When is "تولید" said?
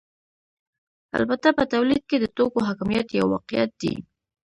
1.73-2.03